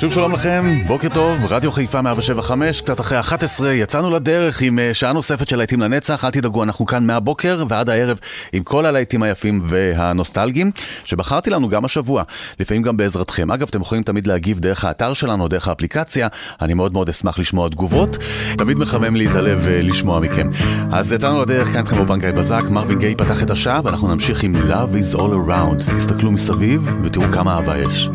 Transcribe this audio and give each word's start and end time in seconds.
שוב 0.00 0.12
שלום 0.12 0.32
לכם, 0.32 0.78
בוקר 0.86 1.08
טוב, 1.08 1.38
רדיו 1.52 1.72
חיפה 1.72 2.02
175, 2.02 2.80
קצת 2.80 3.00
אחרי 3.00 3.20
11, 3.20 3.72
יצאנו 3.72 4.10
לדרך 4.10 4.62
עם 4.62 4.78
אה, 4.78 4.94
שעה 4.94 5.12
נוספת 5.12 5.48
של 5.48 5.56
להיטים 5.56 5.80
לנצח, 5.80 6.24
אל 6.24 6.30
תדאגו, 6.30 6.62
אנחנו 6.62 6.86
כאן 6.86 7.06
מהבוקר 7.06 7.64
ועד 7.68 7.90
הערב 7.90 8.18
עם 8.52 8.62
כל 8.62 8.86
הלהיטים 8.86 9.22
היפים 9.22 9.62
והנוסטלגיים 9.64 10.70
שבחרתי 11.04 11.50
לנו 11.50 11.68
גם 11.68 11.84
השבוע, 11.84 12.22
לפעמים 12.60 12.82
גם 12.82 12.96
בעזרתכם. 12.96 13.50
אגב, 13.50 13.68
אתם 13.70 13.80
יכולים 13.80 14.02
תמיד 14.02 14.26
להגיב 14.26 14.58
דרך 14.58 14.84
האתר 14.84 15.14
שלנו, 15.14 15.48
דרך 15.48 15.68
האפליקציה, 15.68 16.28
אני 16.60 16.74
מאוד 16.74 16.92
מאוד 16.92 17.08
אשמח 17.08 17.38
לשמוע 17.38 17.68
תגובות, 17.68 18.16
תמיד 18.58 18.78
מחמם 18.78 19.16
לי 19.16 19.26
את 19.30 19.34
הלב 19.34 19.68
אה, 19.68 19.82
לשמוע 19.82 20.20
מכם. 20.20 20.48
אז 20.92 21.12
יצאנו 21.12 21.42
לדרך, 21.42 21.68
כאן 21.68 21.80
איתכם 21.80 21.98
אובן 21.98 22.20
גיא 22.20 22.30
בזק, 22.30 22.62
מרווין 22.70 22.98
גיי 22.98 23.14
פתח 23.14 23.42
את 23.42 23.50
השעה 23.50 23.80
ואנחנו 23.84 24.14
נמשיך 24.14 24.42
עם 24.42 24.56
Love 24.56 25.14
is 25.14 25.16
all 25.16 25.48
around. 25.48 25.96
תסתכלו 25.96 26.30
מסביב 26.30 26.82
ותראו 27.02 27.32
כמה 27.32 27.54
אהבה 27.54 27.78
יש. 27.78 28.08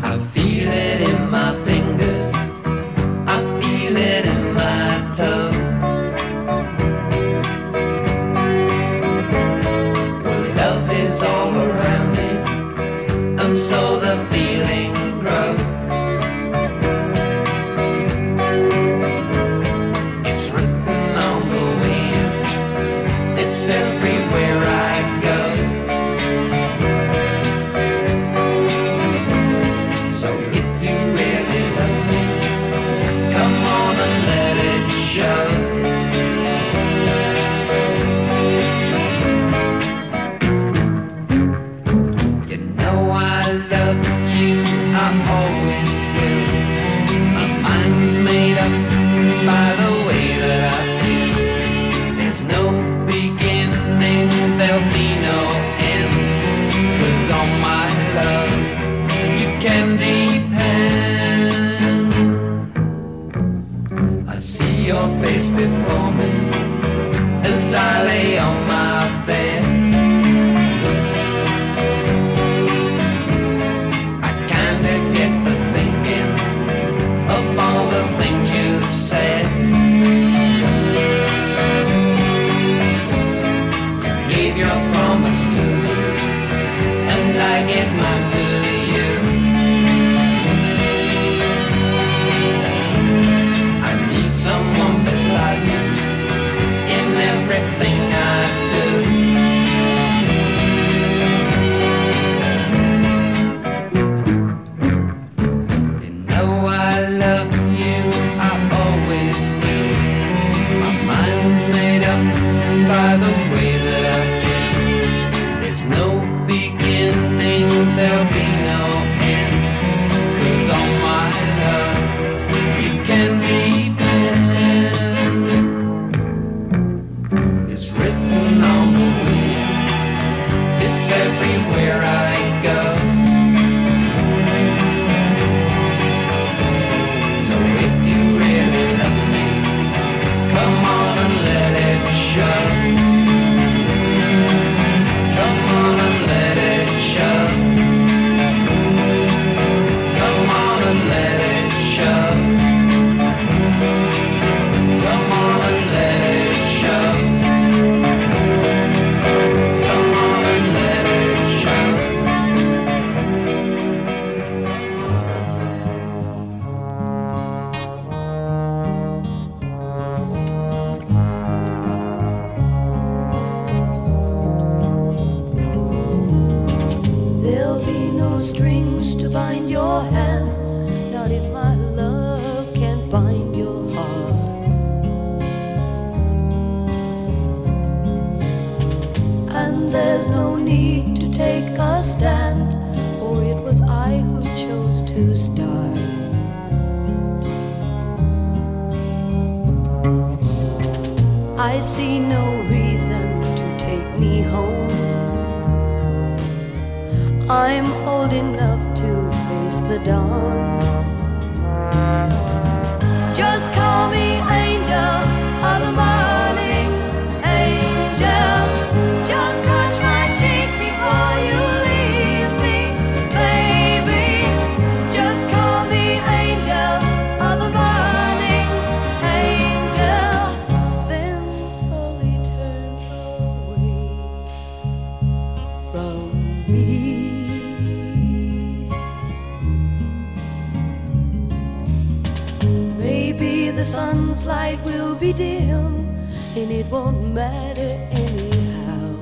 and 246.56 246.72
it 246.72 246.86
won't 246.86 247.34
matter 247.34 247.92
anyhow. 248.10 249.16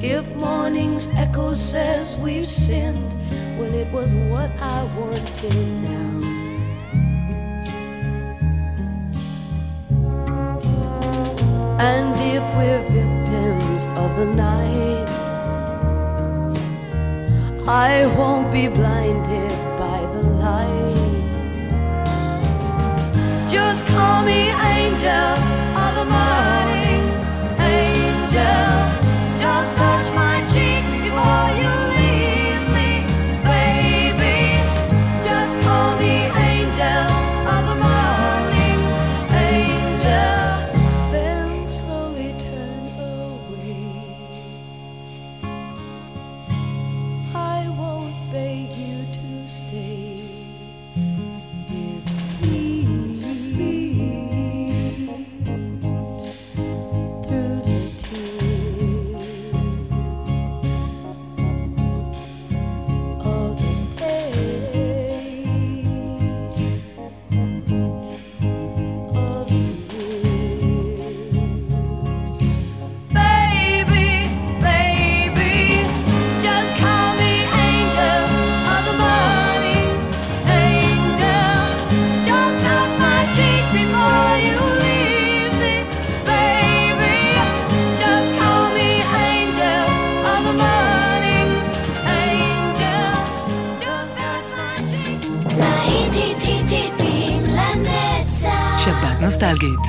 If 0.00 0.24
morning's 0.36 1.08
echo 1.16 1.54
says 1.54 2.16
we've 2.18 2.46
sinned, 2.46 3.12
well, 3.58 3.74
it 3.74 3.90
was 3.90 4.14
what 4.14 4.50
I 4.60 4.78
wanted 4.96 5.66
now. 5.82 6.12
And 11.80 12.14
if 12.36 12.44
we're 12.56 12.82
victims 12.92 13.86
of 13.98 14.16
the 14.16 14.26
night, 14.26 15.08
I 17.66 18.06
won't 18.16 18.52
be 18.52 18.68
blinded 18.68 19.50
by 19.80 20.00
the 20.14 20.22
light. 20.38 21.01
Call 23.92 24.22
me 24.24 24.48
angel 24.48 25.36
of 25.84 25.92
the 25.98 26.06
morning, 26.06 27.04
angel. 27.60 28.78
Just 29.38 29.76
touch 29.76 30.14
my 30.14 30.40
cheek 30.52 30.86
before 30.86 31.50
you 31.60 31.91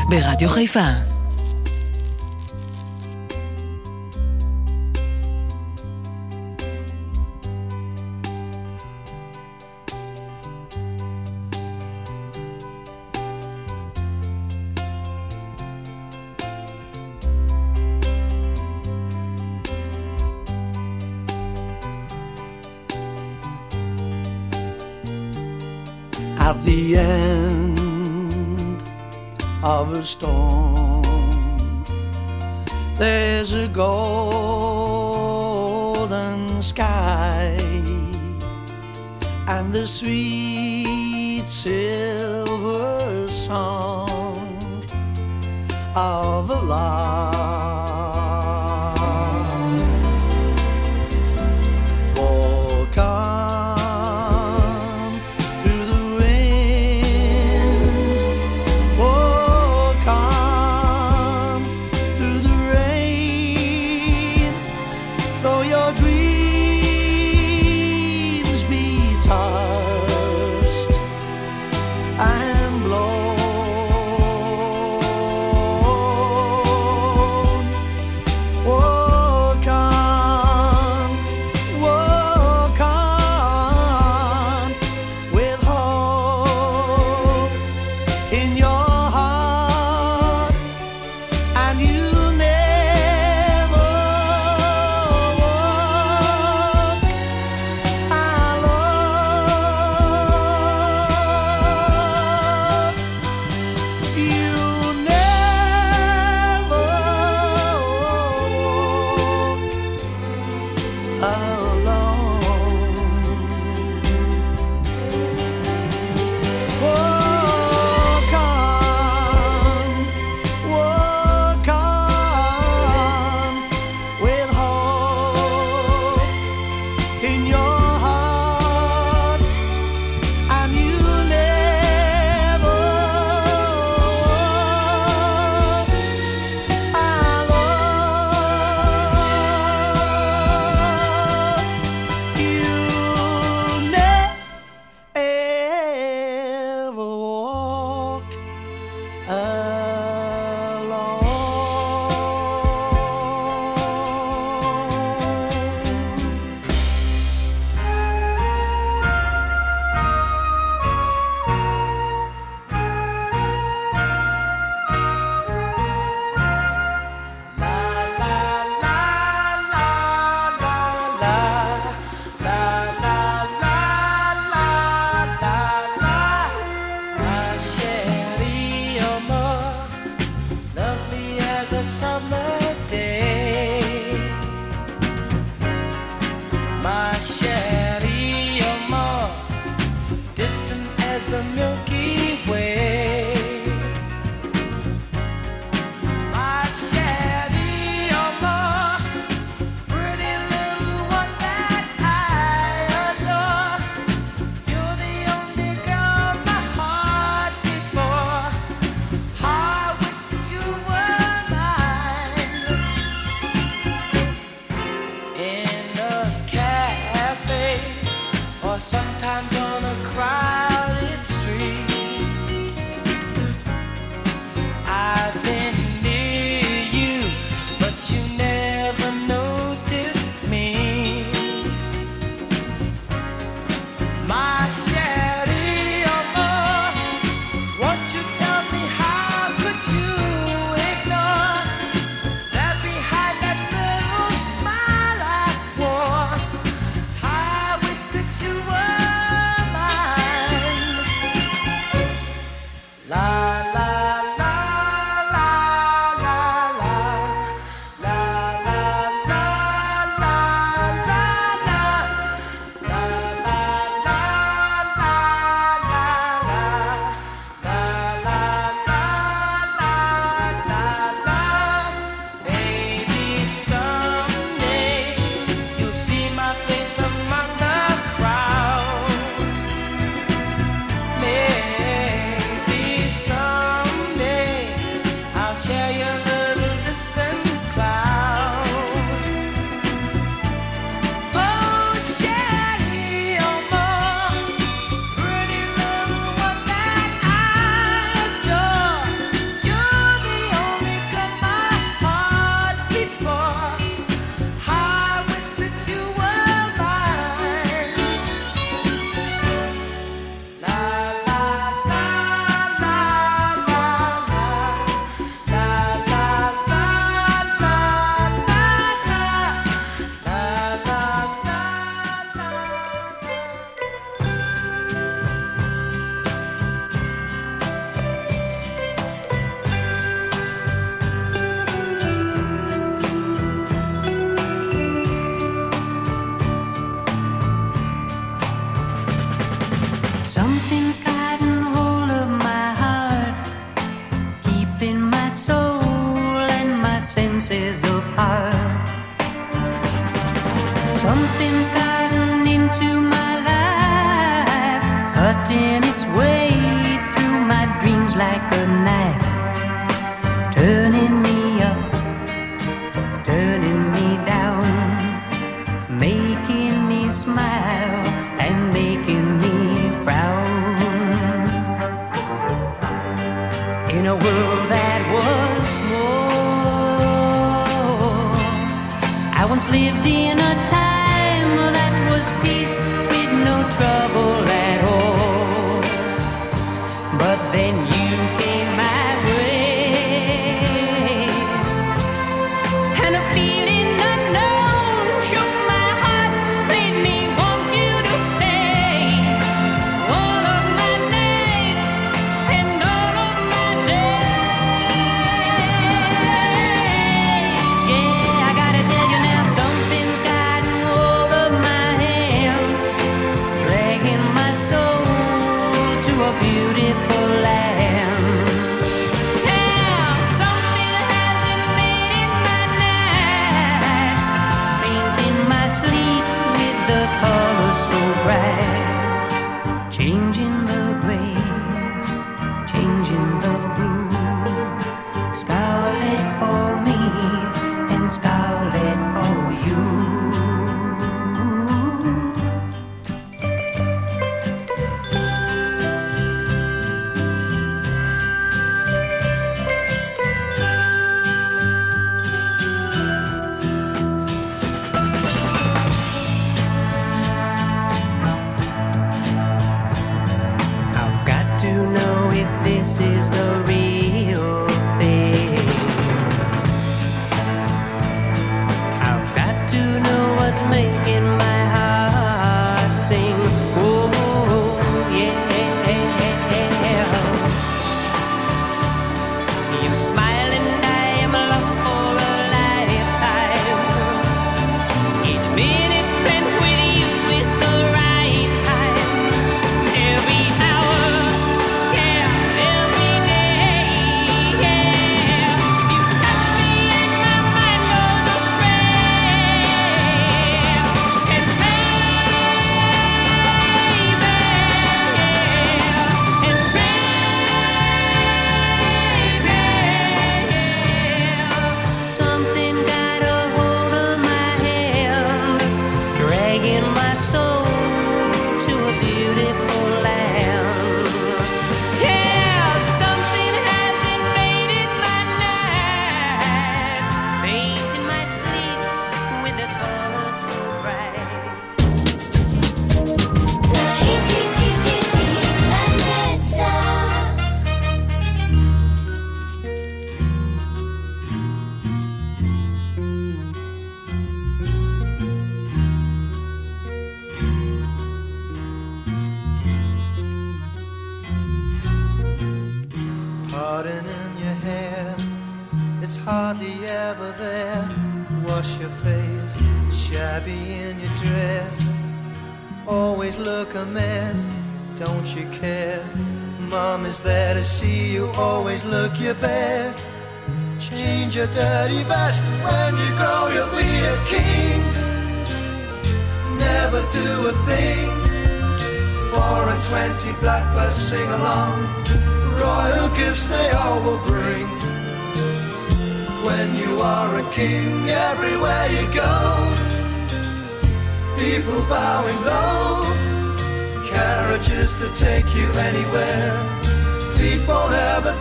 ברדיו 0.10 0.50
חיפה. 0.50 0.88
Sweet. 39.86 40.43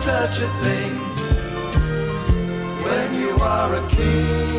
touch 0.03 0.41
a 0.41 0.47
thing 0.61 0.93
when 2.83 3.13
you 3.21 3.37
are 3.39 3.73
a 3.73 3.87
king. 3.87 4.49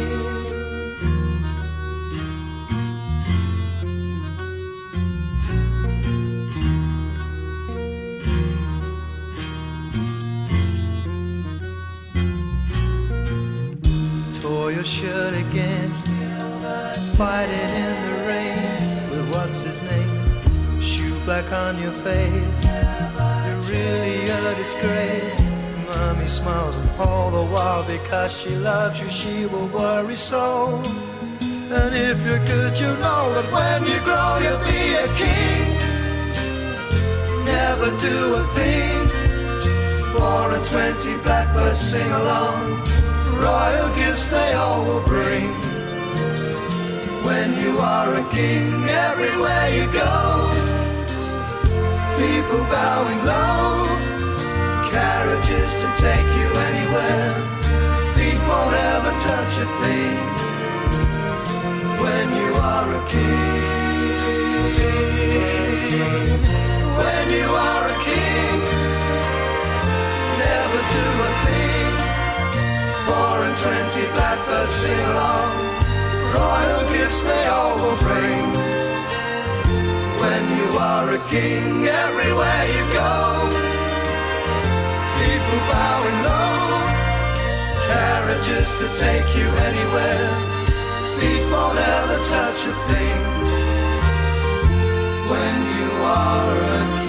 Tore 14.40 14.72
your 14.72 14.82
shirt 14.82 15.34
again, 15.34 15.90
fighting 17.18 17.70
in 17.84 17.96
the 18.06 18.16
rain 18.26 19.10
with 19.10 19.34
what's 19.34 19.60
his 19.60 19.82
name, 19.82 20.80
shoe 20.80 21.14
black 21.26 21.52
on 21.52 21.78
your 21.82 21.92
face 21.92 22.63
disgrace. 24.64 25.42
Mommy 25.90 26.26
smiles 26.26 26.76
and 26.76 26.88
all 26.98 27.30
the 27.30 27.44
while 27.52 27.84
because 27.84 28.32
she 28.32 28.56
loves 28.56 28.98
you, 29.00 29.08
she 29.10 29.44
will 29.46 29.68
worry 29.68 30.16
so. 30.16 30.80
And 31.78 31.94
if 31.94 32.16
you're 32.24 32.44
good, 32.52 32.72
you 32.80 32.90
know 33.04 33.22
that 33.36 33.48
when 33.56 33.80
you 33.90 33.98
grow, 34.08 34.30
you'll 34.44 34.64
be 34.74 34.82
a 35.04 35.08
king. 35.22 35.66
Never 37.44 37.88
do 38.08 38.18
a 38.42 38.44
thing. 38.58 39.00
Four 40.12 40.46
and 40.56 40.64
twenty 40.72 41.14
blackbirds 41.24 41.78
sing 41.78 42.10
along. 42.20 42.58
Royal 43.46 43.90
gifts 44.00 44.28
they 44.28 44.52
all 44.54 44.82
will 44.86 45.04
bring. 45.14 45.50
When 47.28 47.48
you 47.62 47.72
are 47.78 48.14
a 48.14 48.24
king, 48.30 48.72
everywhere 49.08 49.66
you 49.76 49.86
go, 49.92 50.12
people 52.18 52.62
bowing 52.72 53.22
low 53.26 53.93
carriages 54.94 55.70
to 55.82 55.88
take 56.06 56.28
you 56.38 56.48
anywhere, 56.68 57.34
feet 58.14 58.40
won't 58.48 58.74
ever 58.94 59.12
touch 59.28 59.54
a 59.64 59.68
thing. 59.82 60.18
When 62.04 62.26
you 62.40 62.50
are 62.72 62.88
a 63.00 63.02
king, 63.14 63.62
when 67.00 67.26
you 67.38 67.48
are 67.70 67.84
a 67.94 67.98
king, 68.10 68.56
never 70.44 70.80
do 70.96 71.06
a 71.28 71.30
thing. 71.46 71.90
Four 73.06 73.36
and 73.46 73.56
twenty 73.64 74.04
blackbirds 74.14 74.74
sing 74.82 75.04
along, 75.12 75.52
royal 76.38 76.82
gifts 76.94 77.20
they 77.28 77.44
all 77.56 77.74
will 77.82 77.98
bring. 78.06 78.46
When 80.22 80.42
you 80.58 80.66
are 80.78 81.08
a 81.18 81.20
king, 81.36 81.84
everywhere 82.04 82.64
you 82.74 82.84
go, 83.02 83.63
people 85.44 85.66
bowing 85.68 86.18
low, 86.22 86.80
carriages 87.88 88.68
to 88.80 88.86
take 89.04 89.28
you 89.36 89.48
anywhere, 89.68 90.28
feet 91.18 91.44
won't 91.52 91.78
ever 91.78 92.18
touch 92.34 92.60
a 92.66 92.74
thing. 92.88 93.20
When 95.30 95.56
you 95.76 95.90
are 96.02 96.56
a 96.78 97.03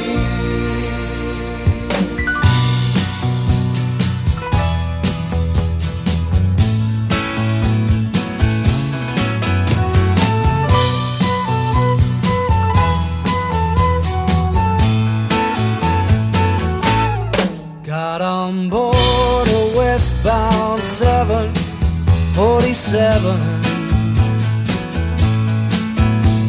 on 18.46 18.70
board 18.70 19.48
a 19.48 19.74
westbound 19.76 20.80
747. 20.80 23.40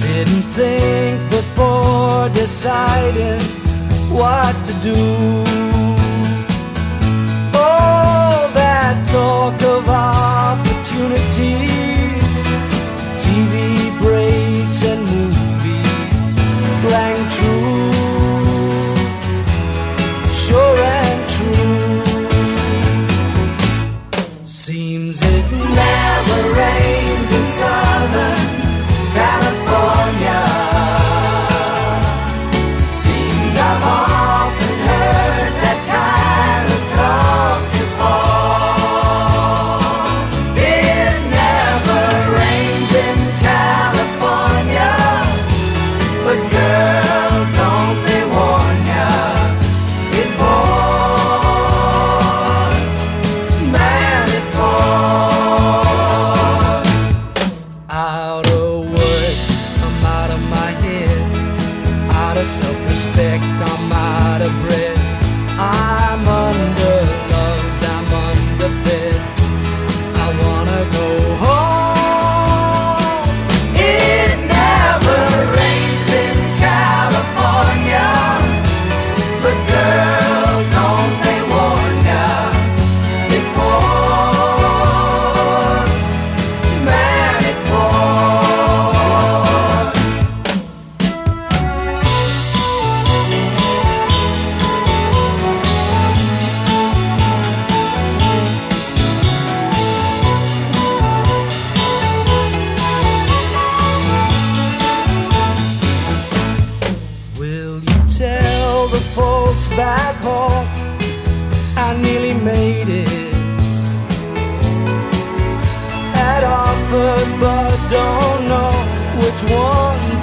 Didn't 0.04 0.46
think 0.58 1.16
before 1.30 2.28
deciding 2.34 3.40
what 4.18 4.54
to 4.68 4.74
do. 4.88 4.98
All 7.64 8.40
that 8.60 8.96
talk 9.08 9.58
of 9.74 9.84
opportunities, 9.88 12.30
TV 13.24 13.54
breaks 14.02 14.80
and 14.90 15.00
movies 15.14 16.28
rang 16.90 17.20
true 17.36 17.75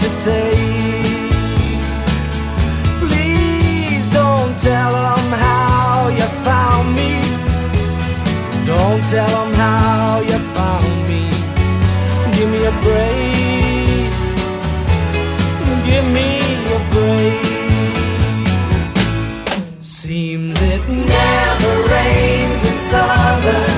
to 0.04 0.10
take. 0.22 1.22
Please 3.08 4.06
don't 4.20 4.54
tell 4.60 4.94
them 5.08 5.28
how 5.46 6.10
you 6.20 6.28
found 6.48 6.88
me. 7.00 7.12
Don't 8.66 9.04
tell 9.13 9.34
them 9.39 9.54
how 9.54 10.22
you 10.30 10.38
found 10.58 10.96
me. 11.10 11.24
Give 12.36 12.50
me 12.54 12.62
a 12.72 12.76
break. 12.88 14.12
Give 15.89 16.08
me 16.18 16.30
a 16.78 16.80
break. 16.96 17.44
Seems 19.80 20.56
it 20.62 20.84
never 20.89 21.74
rains 21.94 22.62
in 22.70 22.78
Southern 22.92 23.73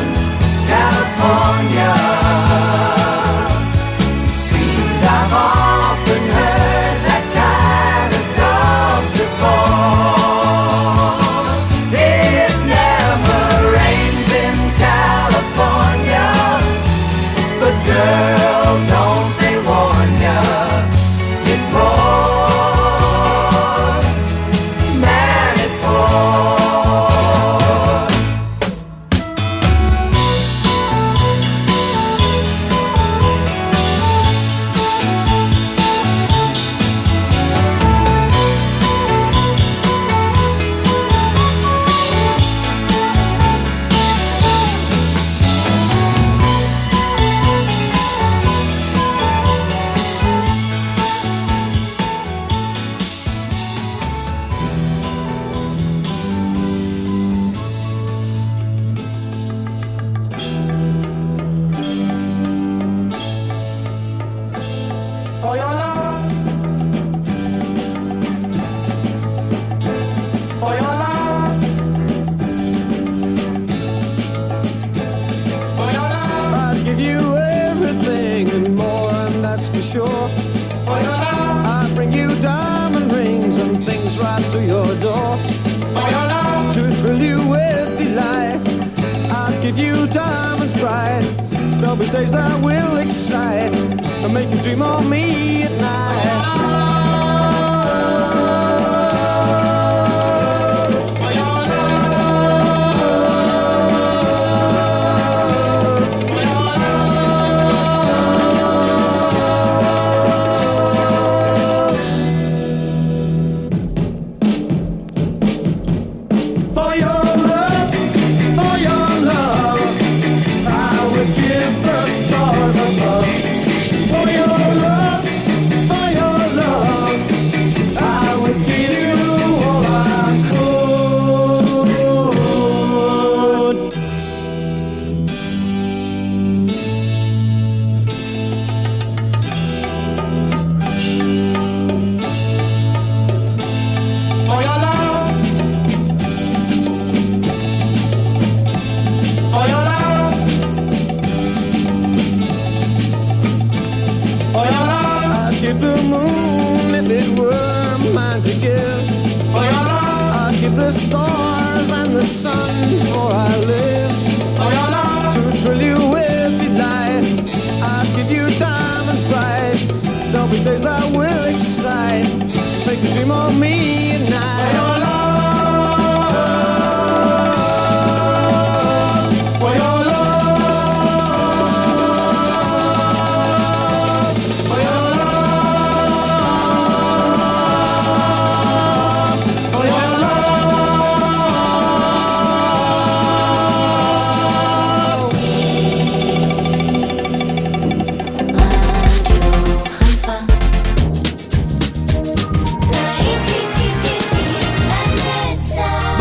that 92.31 92.63
will 92.63 92.97
excite 92.97 93.73
and 93.73 94.33
make 94.33 94.49
you 94.49 94.61
dream 94.61 94.81
of 94.81 95.07
me 95.07 95.63
at 95.63 95.71
night. 95.81 96.04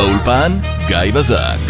באולפן, 0.04 0.52
גיא 0.86 1.12
בזק. 1.14 1.63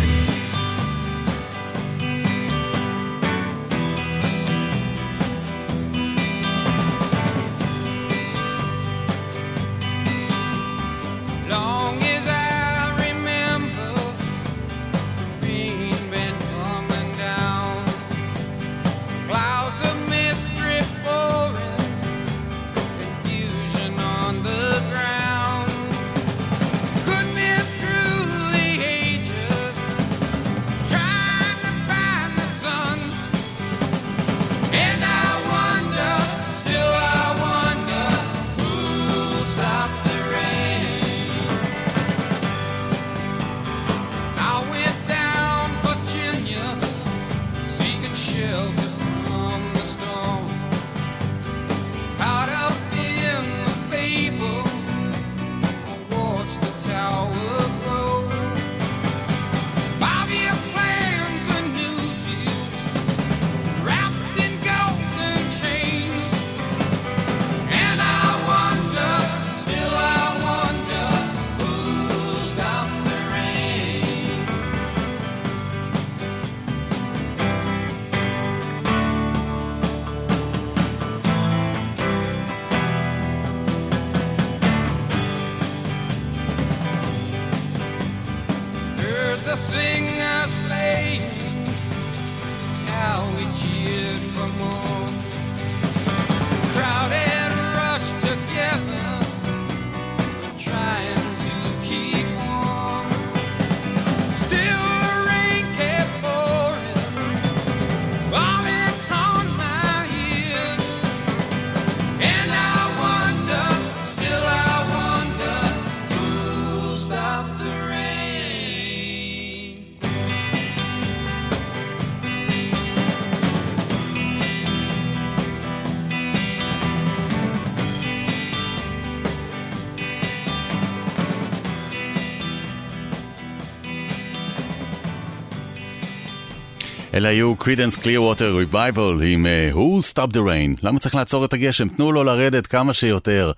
אלה 137.25 137.33
היו 137.33 137.57
קרידנס 137.57 137.97
קליר 137.97 138.23
ווטר 138.23 138.57
ריבייבל 138.57 139.23
עם 139.25 139.47
אה, 139.47 139.71
Who 139.73 140.03
Stop 140.13 140.33
the 140.33 140.37
Rain. 140.37 140.81
למה 140.83 140.99
צריך 140.99 141.15
לעצור 141.15 141.45
את 141.45 141.53
הגשם? 141.53 141.89
תנו 141.89 142.13
לו 142.13 142.25
לרדת 142.25 142.67
כמה 142.67 142.93
שיותר. 142.93 143.53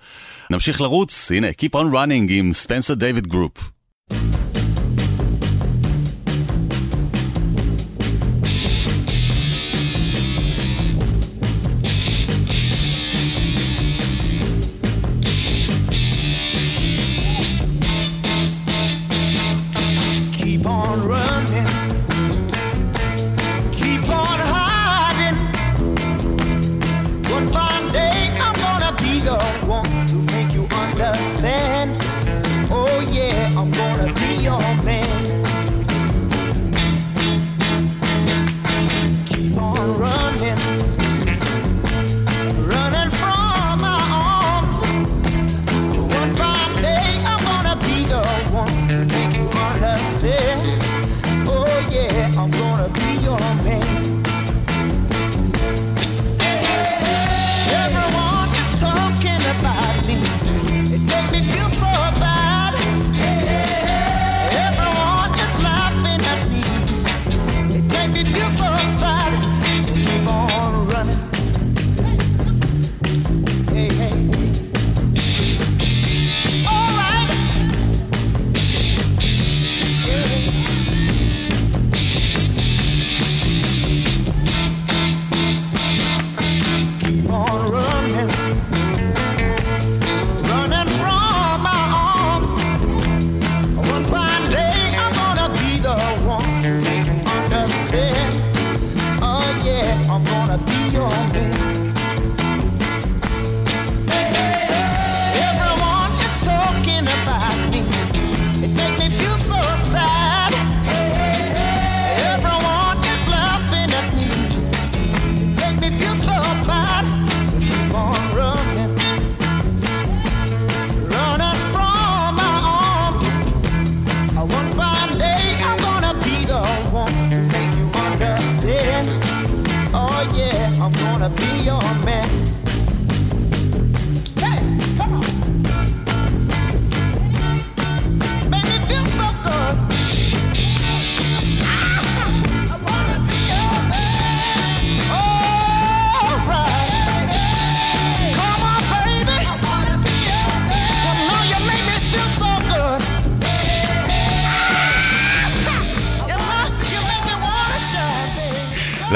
נמשיך 0.49 0.81
לרוץ, 0.81 1.31
הנה, 1.31 1.47
Keep 1.49 1.75
on 1.75 1.93
Running 1.93 2.29
עם 2.29 2.53
ספנסר 2.53 2.93
דייוויד 2.93 3.27
גרופ. 3.27 3.76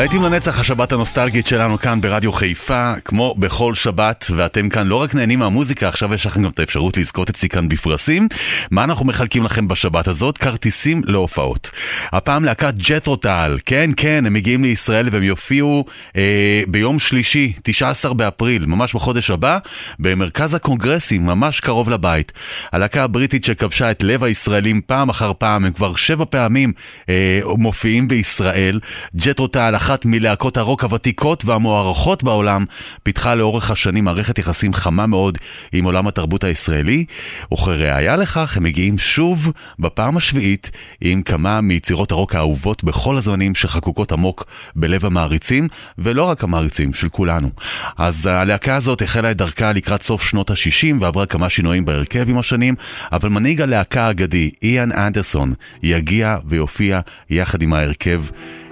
להיטים 0.02 0.24
לנצח, 0.24 0.60
השבת 0.60 0.92
הנוסטלגית 0.92 1.48
שלנו 1.48 1.78
כאן 1.78 2.02
ברדיו 2.02 2.32
חיפה, 2.32 2.94
כמו 3.06 3.36
בכל 3.40 3.74
שבת, 3.74 4.26
ואתם 4.36 4.70
כאן 4.70 4.88
לא 4.88 4.96
רק 4.96 5.16
נהנים 5.16 5.40
מהמוזיקה, 5.40 5.88
עכשיו 5.88 6.14
יש 6.14 6.26
לכם 6.26 6.44
גם 6.44 6.50
את 6.50 6.60
האפשרות 6.60 6.98
לזכות 6.98 7.30
אצלי 7.30 7.50
כאן 7.50 7.70
בפרסים. 7.70 8.28
מה 8.72 8.84
אנחנו 8.84 9.06
מחלקים 9.06 9.44
לכם 9.44 9.68
בשבת 9.68 10.08
הזאת? 10.08 10.38
כרטיסים 10.38 11.02
להופעות. 11.06 11.70
הפעם 12.12 12.46
להקת 12.46 12.74
ג'טרוטל, 12.78 13.58
כן 13.66 13.90
כן, 13.98 14.26
הם 14.26 14.34
מגיעים 14.34 14.64
לישראל 14.64 15.10
והם 15.12 15.24
יופיעו 15.24 15.86
אה, 16.16 16.64
ביום 16.68 17.00
שלישי, 17.00 17.54
19 17.64 18.14
באפריל, 18.14 18.66
ממש 18.66 18.94
בחודש 18.94 19.32
הבא, 19.32 19.58
במרכז 20.00 20.54
הקונגרסים, 20.54 21.26
ממש 21.26 21.60
קרוב 21.60 21.90
לבית. 21.90 22.32
הלהקה 22.72 23.04
הבריטית 23.04 23.46
שכבשה 23.46 23.92
את 23.92 24.04
לב 24.04 24.24
הישראלים 24.24 24.82
פעם 24.86 25.10
אחר 25.10 25.32
פעם, 25.38 25.66
הם 25.66 25.72
כבר 25.72 25.96
שבע 25.96 26.26
פעמים 26.30 26.74
אה, 27.10 27.40
מופיעים 27.58 28.08
בישראל. 28.08 28.80
ג'טרוטל, 29.16 29.76
מלהקות 30.06 30.58
הרוק 30.58 30.84
הוותיקות 30.84 31.46
והמוערכות 31.46 32.24
בעולם, 32.24 32.66
פיתחה 33.04 33.36
לאורך 33.36 33.72
השנים 33.72 34.04
מערכת 34.04 34.40
יחסים 34.40 34.74
חמה 34.74 35.06
מאוד 35.06 35.38
עם 35.72 35.86
עולם 35.86 36.08
התרבות 36.08 36.44
הישראלי, 36.44 37.06
וכראיה 37.54 38.16
לכך 38.16 38.58
הם 38.58 38.64
מגיעים 38.64 38.98
שוב 38.98 39.52
בפעם 39.80 40.18
השביעית 40.18 40.72
עם 41.02 41.22
כמה 41.22 41.62
מיצירות 41.62 42.12
הרוק 42.12 42.36
האהובות 42.36 42.84
בכל 42.84 43.18
הזמנים 43.18 43.56
שחקוקות 43.56 44.12
עמוק 44.12 44.46
בלב 44.76 45.06
המעריצים, 45.06 45.68
ולא 45.98 46.24
רק 46.24 46.44
המעריצים, 46.44 46.94
של 46.94 47.10
כולנו. 47.10 47.50
אז 47.98 48.26
הלהקה 48.26 48.76
הזאת 48.76 49.02
החלה 49.02 49.32
את 49.32 49.38
דרכה 49.38 49.72
לקראת 49.72 50.02
סוף 50.02 50.24
שנות 50.24 50.50
ה-60 50.50 50.96
ועברה 51.00 51.26
כמה 51.26 51.50
שינויים 51.50 51.86
בהרכב 51.86 52.30
עם 52.30 52.38
השנים, 52.38 52.76
אבל 53.12 53.30
מנהיג 53.30 53.62
הלהקה 53.62 54.08
האגדי, 54.08 54.52
איאן 54.64 54.92
אנדרסון, 54.92 55.54
יגיע 55.84 56.38
ויופיע 56.46 57.00
יחד 57.30 57.62
עם 57.62 57.74
ההרכב 57.74 58.24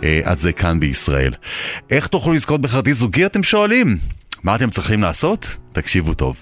אה, 0.03 0.21
הזה 0.25 0.51
כאן 0.51 0.79
בישראל. 0.79 1.33
איך 1.89 2.07
תוכלו 2.07 2.33
לזכות 2.33 2.61
בכרטיס 2.61 2.97
זוגי 2.97 3.25
אתם 3.25 3.43
שואלים? 3.43 3.97
מה 4.43 4.55
אתם 4.55 4.69
צריכים 4.69 5.01
לעשות? 5.01 5.57
תקשיבו 5.71 6.13
טוב. 6.13 6.37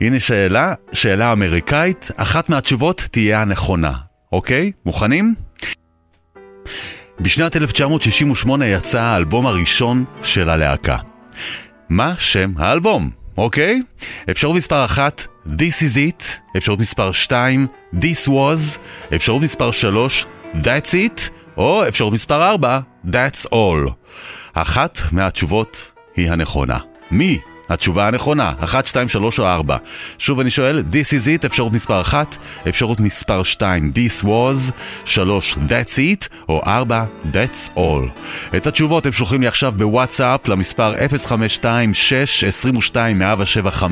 הנה 0.00 0.20
שאלה, 0.20 0.74
שאלה 0.92 1.32
אמריקאית, 1.32 2.10
אחת 2.16 2.48
מהתשובות 2.48 3.08
תהיה 3.10 3.42
הנכונה, 3.42 3.92
אוקיי? 4.32 4.72
מוכנים? 4.86 5.34
בשנת 7.20 7.56
1968 7.56 8.66
יצא 8.66 9.00
האלבום 9.00 9.46
הראשון 9.46 10.04
של 10.22 10.50
הלהקה. 10.50 10.96
מה 11.88 12.14
שם 12.18 12.52
האלבום? 12.56 13.10
אוקיי? 13.38 13.82
אפשרות 14.30 14.56
מספר 14.56 14.84
אחת, 14.84 15.26
This 15.46 15.82
is 15.82 15.96
it, 15.96 16.24
אפשרות 16.56 16.78
מספר 16.78 17.12
2, 17.12 17.66
This 17.94 18.28
was, 18.28 18.78
אפשרות 19.14 19.42
מספר 19.42 19.70
3, 19.70 20.26
That's 20.54 20.92
it, 20.92 21.37
או 21.58 21.88
אפשרות 21.88 22.12
מספר 22.12 22.48
4, 22.50 22.80
That's 23.06 23.46
all. 23.52 23.92
אחת 24.54 24.98
מהתשובות 25.12 25.90
היא 26.16 26.30
הנכונה. 26.30 26.78
מי? 27.10 27.38
התשובה 27.68 28.06
הנכונה, 28.06 28.52
1, 28.64 28.86
2, 28.86 29.08
3 29.08 29.38
או 29.38 29.46
4. 29.46 29.76
שוב 30.18 30.40
אני 30.40 30.50
שואל, 30.50 30.82
This 30.90 31.12
is 31.12 31.42
it, 31.42 31.46
אפשרות 31.46 31.72
מספר 31.72 32.00
1, 32.00 32.36
אפשרות 32.68 33.00
מספר 33.00 33.42
2, 33.42 33.92
This 33.94 34.24
was, 34.24 34.72
3, 35.04 35.54
That's 35.54 35.98
it, 35.98 36.28
או 36.48 36.62
4, 36.66 37.04
That's 37.32 37.78
all. 37.78 38.08
את 38.56 38.66
התשובות 38.66 39.06
הם 39.06 39.12
שולחים 39.12 39.40
לי 39.40 39.46
עכשיו 39.46 39.72
בוואטסאפ 39.76 40.48
למספר 40.48 40.94
052-622-1075. 40.94 43.84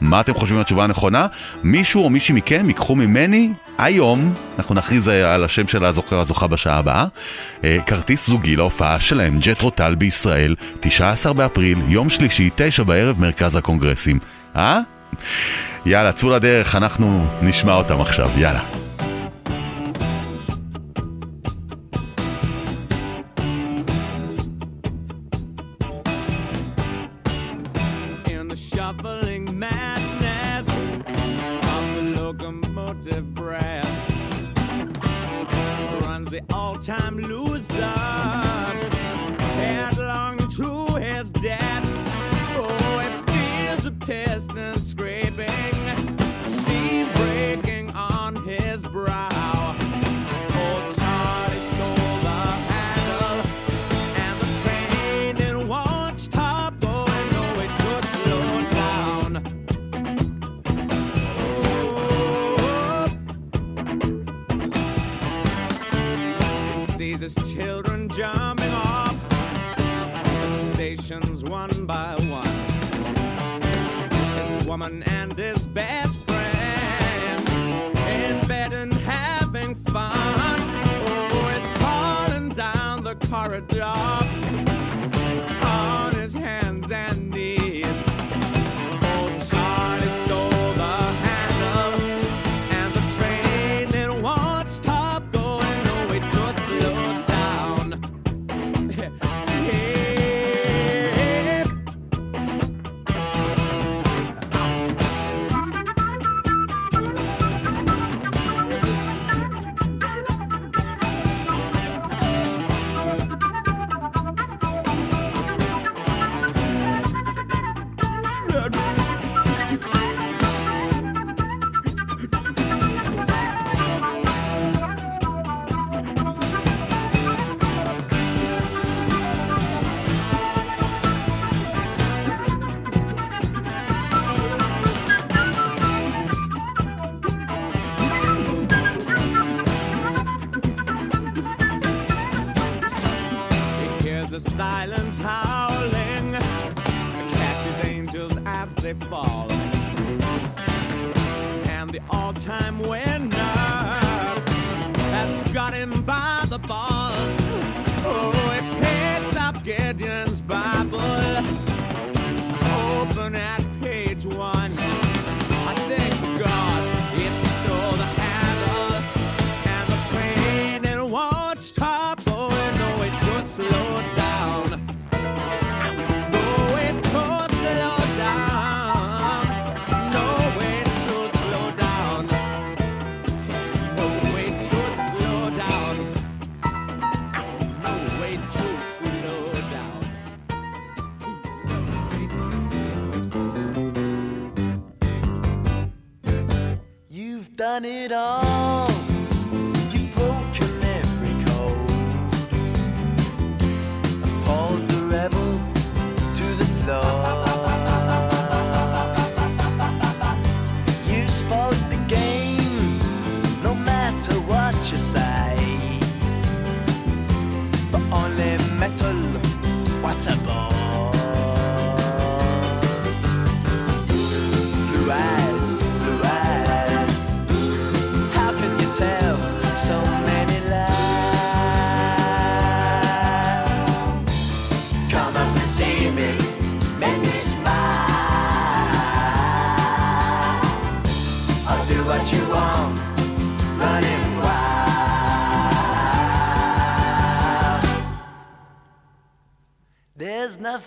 מה 0.00 0.20
אתם 0.20 0.34
חושבים 0.34 0.60
התשובה 0.60 0.84
הנכונה? 0.84 1.26
מישהו 1.62 2.04
או 2.04 2.10
מישהי 2.10 2.34
מכם 2.34 2.68
ייקחו 2.68 2.96
ממני 2.96 3.50
היום, 3.78 4.34
אנחנו 4.58 4.74
נכריז 4.74 5.08
על 5.08 5.44
השם 5.44 5.68
של 5.68 5.84
הזוכר 5.84 6.18
הזוכה 6.18 6.46
בשעה 6.46 6.78
הבאה, 6.78 7.06
אה, 7.64 7.76
כרטיס 7.86 8.26
זוגי 8.26 8.56
להופעה 8.56 9.00
שלהם, 9.00 9.38
ג'טרוטל 9.40 9.94
בישראל, 9.94 10.54
19 10.80 11.32
באפריל, 11.32 11.78
יום 11.88 12.10
שלישי, 12.10 12.50
9 12.54 12.82
בערב, 12.82 13.03
מרכז 13.18 13.56
הקונגרסים. 13.56 14.18
אה? 14.56 14.80
יאללה, 15.86 16.12
צאו 16.12 16.30
לדרך, 16.30 16.76
אנחנו 16.76 17.26
נשמע 17.42 17.74
אותם 17.74 18.00
עכשיו, 18.00 18.30
יאללה. 18.36 18.83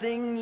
nothing 0.01 0.36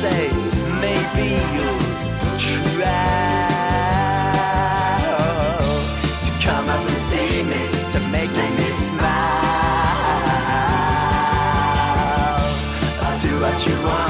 say 0.00 0.30
maybe 0.80 1.28
you'll 1.54 1.82
try 2.38 2.78
to 6.24 6.30
come 6.40 6.68
up 6.68 6.80
and 6.80 6.90
see 6.90 7.42
me 7.42 7.62
to 7.90 7.98
make 8.12 8.30
me 8.30 8.70
smile. 8.86 9.08
I'll 13.02 13.18
do 13.18 13.40
what 13.40 13.66
you 13.66 13.82
want. 13.82 14.07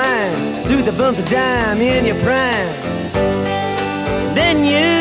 fine. 0.00 0.64
Through 0.66 0.82
the 0.82 0.92
bumps 0.92 1.18
of 1.22 1.26
dime 1.28 1.80
in 1.80 2.04
your 2.10 2.20
prime. 2.26 2.70
Then 4.38 4.56
you. 4.72 5.00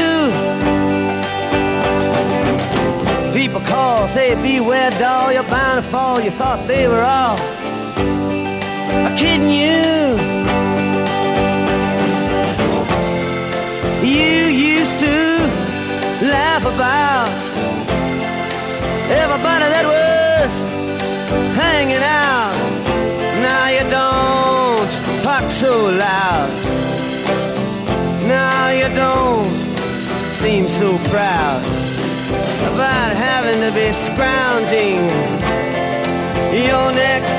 People 3.39 3.62
call, 3.62 4.08
say 4.08 4.30
beware 4.36 4.91
doll, 5.04 5.32
you're 5.32 5.52
bound 5.56 5.78
to 5.84 5.89
fall. 5.93 6.20
You 6.26 6.32
thought 6.32 6.60
they 6.68 6.88
were 6.88 7.06
all 7.18 7.38
I'm 9.06 9.16
kidding 9.22 9.52
you. 9.64 9.80
You 14.16 14.34
used 14.76 14.97
to 15.06 15.16
laugh 16.34 16.66
about. 16.66 16.99
loud. 25.91 26.49
Now 28.27 28.69
you 28.69 28.87
don't 28.95 29.47
seem 30.31 30.67
so 30.67 30.97
proud 31.09 31.63
about 32.73 33.15
having 33.15 33.59
to 33.61 33.71
be 33.73 33.91
scrounging 33.91 35.01
your 36.53 36.91
next 36.91 37.38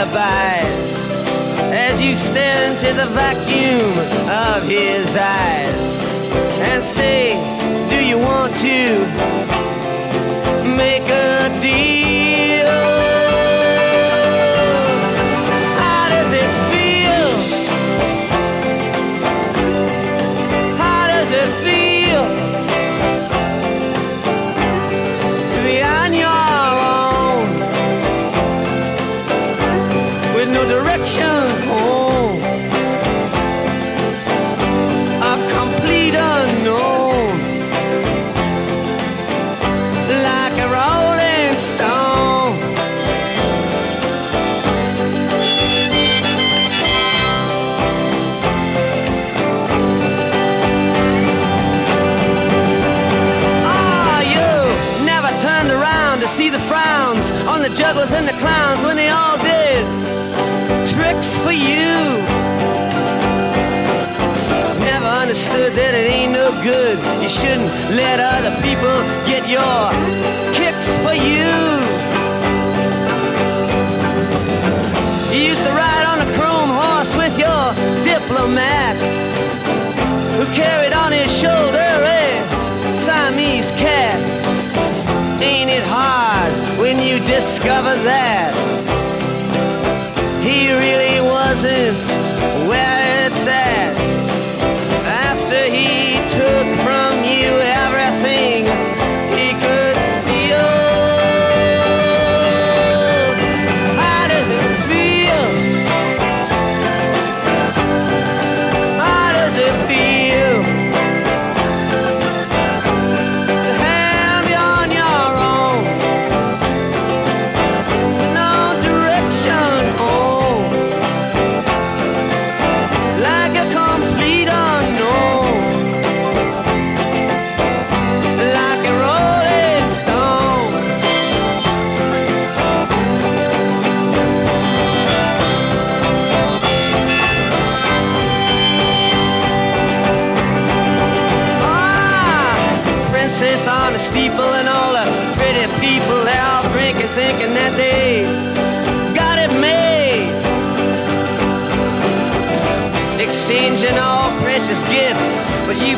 alibis 0.00 1.08
as 1.72 2.00
you 2.00 2.14
stare 2.14 2.70
into 2.70 2.92
the 2.94 3.06
vacuum 3.06 3.98
of 4.28 4.62
his 4.62 5.14
eyes 5.16 5.94
and 6.70 6.82
say, 6.82 7.34
Do 7.90 8.04
you 8.04 8.18
want 8.18 8.56
to 8.58 9.06
make 10.76 11.02
a 11.08 11.60
deal? 11.60 12.99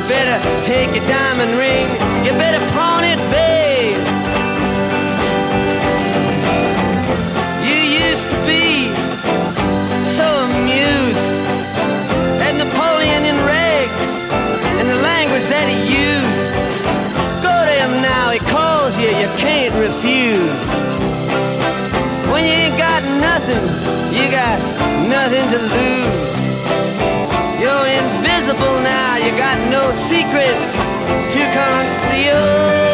Better 0.09 0.39
take 0.65 0.95
your 0.95 1.07
diamond 1.07 1.53
ring. 1.59 1.89
You 2.25 2.33
better 2.33 2.63
pawn 2.73 3.05
it, 3.05 3.21
babe. 3.31 3.97
You 7.69 7.79
used 8.07 8.29
to 8.31 8.39
be 8.47 8.91
so 10.03 10.27
amused 10.49 11.35
at 12.47 12.55
Napoleon 12.57 13.25
in 13.25 13.37
rags 13.47 14.11
and 14.79 14.89
the 14.89 14.97
language 14.97 15.47
that 15.47 15.67
he 15.69 15.79
used. 16.07 16.53
Go 17.43 17.55
to 17.69 17.75
him 17.83 18.03
now, 18.03 18.31
he 18.31 18.41
calls 18.41 18.99
you, 18.99 19.09
you 19.09 19.29
can't 19.37 19.75
refuse. 19.75 20.67
When 22.33 22.45
you 22.45 22.55
ain't 22.65 22.79
got 22.79 23.03
nothing, 23.29 23.63
you 24.17 24.31
got 24.31 24.59
nothing 25.09 25.47
to 25.53 25.59
lose. 25.75 26.32
Now, 28.61 29.17
you 29.17 29.31
got 29.39 29.59
no 29.71 29.91
secrets 29.93 30.77
to 31.33 31.41
conceal. 31.55 32.92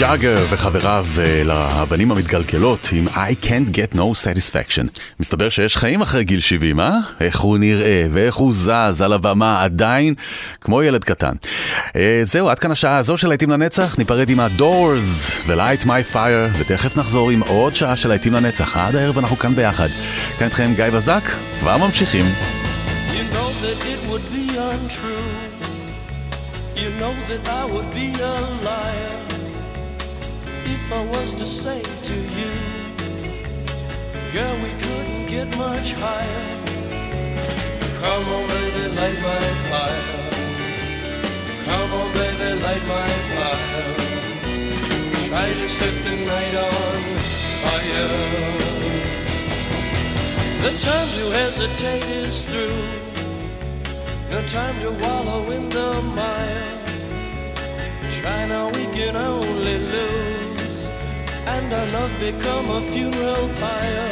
ג'אגר 0.00 0.46
וחבריו 0.50 1.06
אה, 1.18 1.42
לאבנים 1.44 2.10
המתגלגלות 2.10 2.88
עם 2.92 3.08
I 3.08 3.44
can't 3.44 3.70
get 3.70 3.94
no 3.94 3.98
satisfaction. 3.98 5.00
מסתבר 5.20 5.48
שיש 5.48 5.76
חיים 5.76 6.02
אחרי 6.02 6.24
גיל 6.24 6.40
70, 6.40 6.80
אה? 6.80 6.98
איך 7.20 7.40
הוא 7.40 7.58
נראה 7.58 8.06
ואיך 8.10 8.34
הוא 8.34 8.52
זז 8.54 9.02
על 9.02 9.12
הבמה 9.12 9.62
עדיין 9.64 10.14
כמו 10.60 10.82
ילד 10.82 11.04
קטן. 11.04 11.32
אה, 11.96 12.20
זהו, 12.22 12.48
עד 12.48 12.58
כאן 12.58 12.70
השעה 12.70 12.96
הזו 12.96 13.18
של 13.18 13.28
להיטים 13.28 13.50
לנצח, 13.50 13.98
ניפרד 13.98 14.30
עם 14.30 14.40
ה-Doors 14.40 15.46
ו-Light 15.46 15.84
My 15.84 16.14
Fire, 16.14 16.58
ותכף 16.58 16.96
נחזור 16.96 17.30
עם 17.30 17.40
עוד 17.40 17.74
שעה 17.74 17.96
של 17.96 18.08
להיטים 18.08 18.34
לנצח. 18.34 18.76
עד 18.76 18.96
הערב 18.96 19.18
אנחנו 19.18 19.36
כאן 19.36 19.54
ביחד. 19.54 19.88
כאן 20.38 20.46
איתכם 20.46 20.72
גיא 20.76 20.90
בזק, 20.90 21.22
כבר 21.60 21.76
ממשיכים. 21.76 22.24
You 22.24 23.34
know 23.34 23.50
that 23.64 23.78
it 23.92 24.10
would 24.10 24.26
be 24.32 24.46
untrue. 24.70 25.30
You 26.76 26.90
know 27.00 27.14
that 27.30 27.48
I 27.48 27.64
would 27.72 27.90
be 27.94 28.08
a 28.22 28.34
liar 28.64 29.29
if 30.72 30.92
I 30.92 31.04
was 31.06 31.34
to 31.34 31.46
say 31.46 31.82
to 31.82 32.16
you, 32.38 32.52
Girl, 34.32 34.56
we 34.62 34.70
couldn't 34.84 35.26
get 35.26 35.48
much 35.58 35.92
higher. 35.94 36.46
Come 38.00 38.24
on, 38.34 38.46
baby, 38.46 38.84
light 38.94 39.18
my 39.28 39.44
fire. 39.70 40.06
Come 41.66 41.90
on, 42.00 42.08
baby, 42.14 42.50
light 42.62 42.84
my 42.94 43.10
fire. 43.34 44.10
Try 45.26 45.48
to 45.60 45.68
set 45.68 45.94
the 46.06 46.14
night 46.30 46.54
on 46.68 47.00
fire. 47.64 48.08
The 50.62 50.72
time 50.78 51.08
to 51.18 51.24
hesitate 51.40 52.04
is 52.22 52.44
through. 52.44 52.82
No 54.30 54.40
time 54.46 54.78
to 54.82 54.90
wallow 55.02 55.50
in 55.50 55.68
the 55.70 56.00
mire. 56.14 56.78
Try 58.12 58.46
now, 58.46 58.68
we 58.68 58.84
can 58.96 59.16
only 59.16 59.78
lose. 59.78 60.29
And 61.52 61.72
our 61.72 61.86
love 61.96 62.14
become 62.20 62.70
a 62.70 62.80
funeral 62.92 63.48
pyre. 63.60 64.10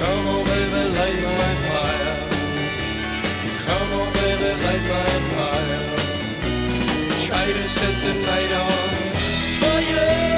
Come 0.00 0.24
on, 0.32 0.44
baby, 0.50 0.82
light 0.98 1.20
my 1.40 1.52
fire. 1.66 2.14
Come 3.66 3.90
on, 4.00 4.08
baby, 4.20 4.50
light 4.64 4.84
my 4.94 5.12
fire. 5.34 5.84
Try 7.26 7.46
to 7.58 7.68
set 7.68 7.94
the 8.04 8.14
night 8.28 8.52
on 8.64 8.72
fire. 9.60 10.37